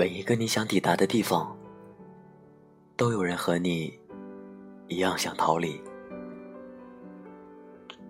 [0.00, 1.54] 每一个你想抵达的地方，
[2.96, 4.00] 都有人和你
[4.88, 5.78] 一样想逃离。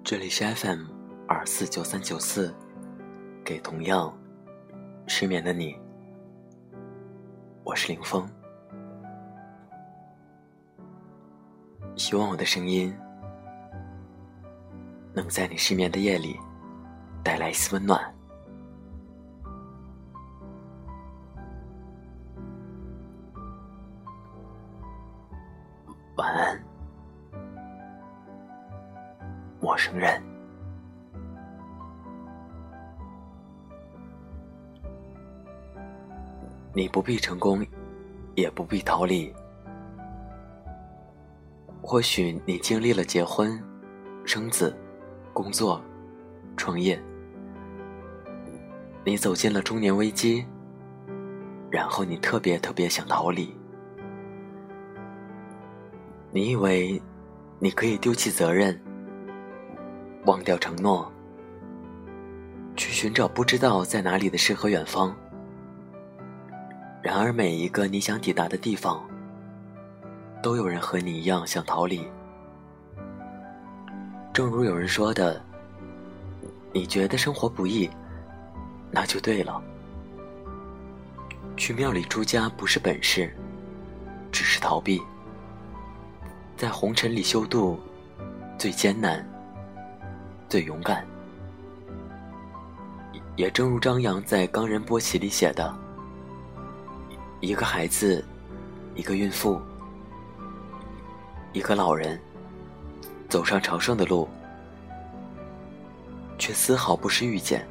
[0.05, 0.84] 这里是 FM
[1.27, 2.55] 二四九三九四，
[3.45, 4.16] 给同样
[5.09, 5.77] 失眠的你，
[7.64, 8.25] 我是林峰。
[11.96, 12.96] 希望我的声音
[15.12, 16.38] 能在你失眠的夜里
[17.24, 18.15] 带来一丝温暖。
[36.73, 37.66] 你不必成功，
[38.37, 39.33] 也不必逃离。
[41.83, 43.60] 或许你经历了结婚、
[44.24, 44.76] 生子、
[45.32, 45.82] 工作、
[46.57, 47.02] 创业，
[49.04, 50.46] 你走进了中年危机，
[51.71, 53.52] 然后你特别特别想逃离。
[56.30, 57.02] 你以为
[57.59, 58.80] 你可以丢弃责任，
[60.26, 61.10] 忘掉承诺，
[62.76, 65.16] 去寻找不知道在哪里的诗和远方。
[67.03, 69.03] 然而，每一个你想抵达的地方，
[70.43, 72.06] 都有人和你一样想逃离。
[74.34, 75.42] 正如有人说的
[76.72, 77.88] ：“你觉得生活不易，
[78.91, 79.62] 那就对了。
[81.56, 83.34] 去庙里出家不是本事，
[84.31, 85.00] 只是逃避。”
[86.56, 87.81] 在红尘里修渡，
[88.59, 89.26] 最艰难，
[90.50, 91.03] 最勇敢。
[93.37, 95.75] 也正如张扬在《冈仁波齐》里写的
[97.41, 98.22] ：“一个孩子，
[98.94, 99.59] 一个孕妇，
[101.55, 102.21] 一个老人，
[103.31, 104.28] 走上朝圣的路，
[106.38, 107.66] 却丝毫不是遇见，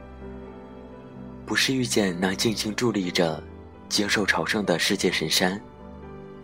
[1.46, 3.44] 不是遇见那静静伫立着
[3.88, 5.62] 接受朝圣的世界神山，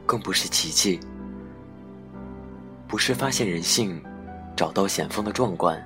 [0.05, 0.99] 更不是奇迹。”
[2.87, 3.99] 不是发现人性，
[4.55, 5.83] 找到险峰的壮观，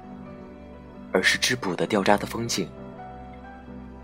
[1.13, 2.69] 而是质朴的掉渣的风景，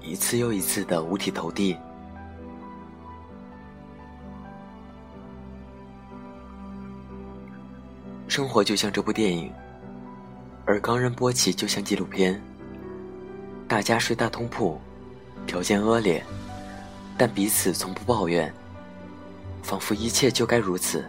[0.02, 1.76] 一次又一次的五体投地。
[8.36, 9.50] 生活就像这部电影，
[10.66, 12.38] 而冈仁波齐就像纪录片。
[13.66, 14.78] 大家睡大通铺，
[15.48, 16.22] 条件恶劣，
[17.18, 18.54] 但彼此从不抱怨，
[19.64, 21.06] 仿佛一切就该如此。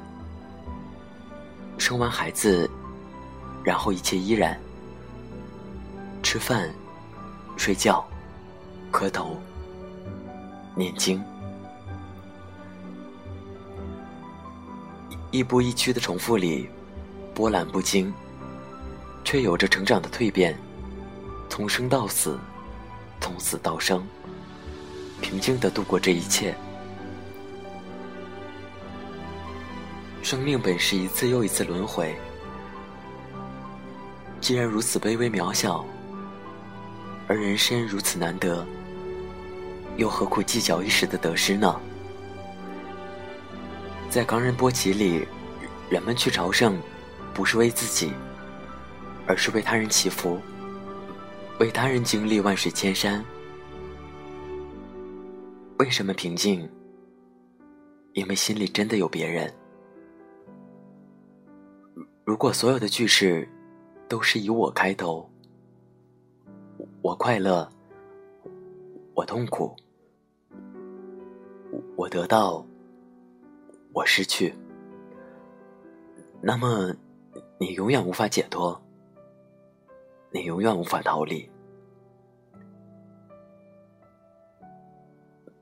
[1.79, 2.71] 生完孩子，
[3.65, 4.57] 然后一切依然。
[6.23, 6.73] 吃饭、
[7.57, 8.07] 睡觉、
[8.93, 9.37] 磕头、
[10.77, 11.21] 念经，
[15.33, 16.71] 亦步亦趋的重复里，
[17.37, 18.11] 波澜不惊，
[19.23, 20.59] 却有着成长的蜕变。
[21.51, 22.39] 从生到死，
[23.21, 24.03] 从死到生，
[25.21, 26.55] 平静的度过这一切。
[30.23, 32.17] 生命本是一次又一次轮回，
[34.41, 35.85] 既然如此卑微渺小，
[37.29, 38.67] 而人生如此难得，
[39.99, 41.79] 又何苦计较一时的得失呢？
[44.09, 45.29] 在冈仁波齐里，
[45.91, 46.81] 人们去朝圣，
[47.37, 48.11] 不是为自己，
[49.27, 50.41] 而是为他人祈福，
[51.61, 53.23] 为他人经历万水千山。
[55.79, 56.67] 为什么平静？
[58.15, 59.53] 因为心里真的有别人。
[62.25, 63.47] 如果所有的句式
[64.09, 65.31] 都是以我开头，
[67.03, 67.69] 我快乐，
[69.13, 69.77] 我痛苦，
[71.97, 72.67] 我得到，
[73.93, 74.55] 我失去，
[76.41, 76.97] 那么
[77.59, 78.79] 你永远无法解脱，
[80.31, 81.51] 你永远无法逃离。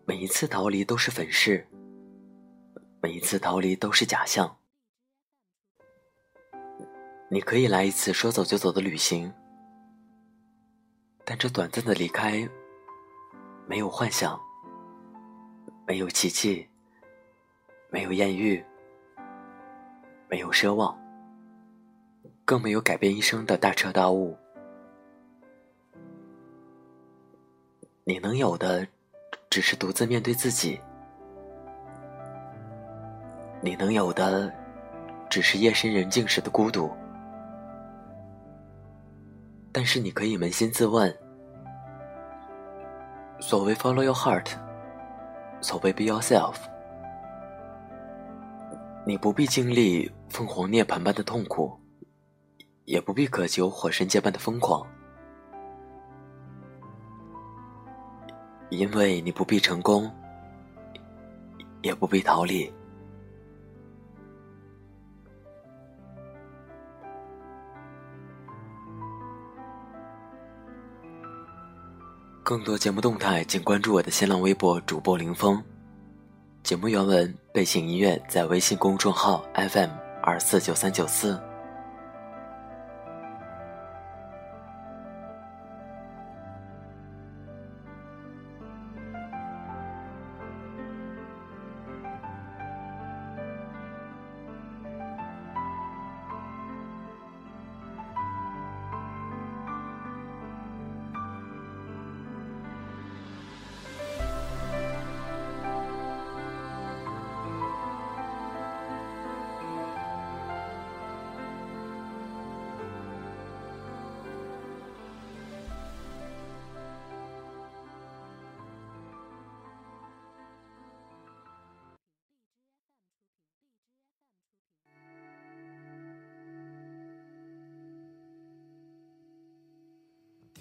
[0.04, 1.66] 每一次逃离都是粉饰，
[3.00, 4.56] 每一次逃离都是假象。
[7.30, 9.32] 你可以来一次说走就走的旅行，
[11.24, 12.48] 但这短暂的离开，
[13.66, 14.38] 没有幻想，
[15.86, 16.68] 没有奇迹，
[17.88, 18.64] 没有艳遇，
[20.28, 20.96] 没有奢望，
[22.44, 24.36] 更没有改变一生的大彻大悟。
[28.04, 28.86] 你能有的，
[29.48, 30.78] 只是独自面对自己；
[33.62, 34.52] 你能有的，
[35.30, 36.90] 只是夜深人静时的孤独。
[39.72, 41.12] 但是你可以扪心自问：
[43.40, 44.50] 所谓 “follow your heart”，
[45.62, 46.56] 所谓 “be yourself”，
[49.06, 51.76] 你不必经历凤凰涅槃般的痛苦，
[52.84, 54.86] 也不必渴求火神界般的疯狂，
[58.68, 60.10] 因为你不必成功，
[61.82, 62.70] 也不必逃离。
[72.42, 75.62] 更多节目动态，请关注我的新浪微博主播林峰。
[76.62, 79.90] 节目原文、背景音乐在微信公众号 FM
[80.22, 81.40] 二四九三九四。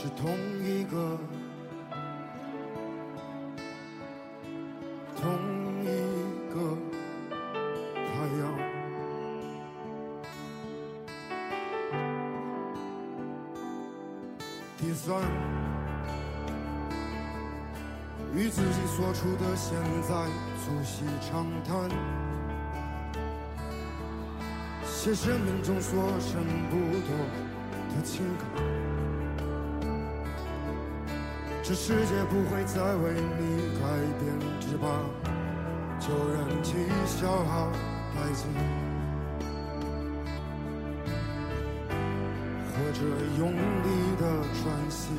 [0.00, 0.30] 是同
[0.62, 1.18] 一个，
[5.16, 5.28] 同
[5.82, 5.86] 一
[6.54, 6.78] 个
[7.94, 8.00] 太
[8.38, 8.40] 阳。
[14.78, 15.16] 第三，
[18.32, 20.14] 与自己所处的现在
[20.62, 21.90] 促膝长谈。
[24.84, 26.40] 写生命中所剩
[26.70, 27.10] 不多
[27.96, 28.46] 的情感，
[31.68, 33.84] 这世界不会再为你改
[34.18, 34.88] 变，只怕
[36.00, 36.72] 就任其
[37.04, 37.70] 消耗
[38.16, 38.48] 殆尽，
[42.72, 43.00] 或者
[43.38, 44.24] 用力的
[44.54, 45.10] 喘息。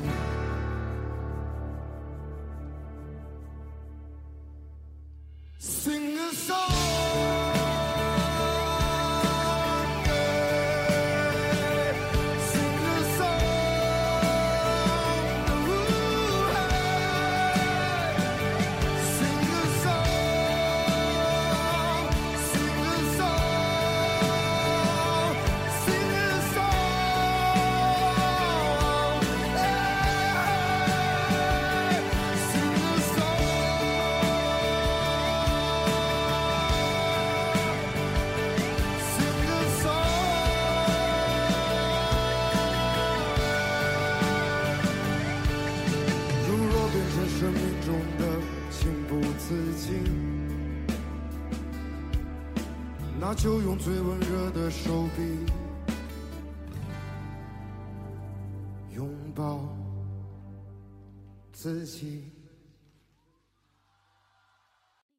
[47.80, 48.24] 中的
[48.70, 50.02] 情不自禁
[53.18, 55.22] 那就用最温热的手臂
[58.94, 59.60] 拥抱
[61.52, 62.39] 自己。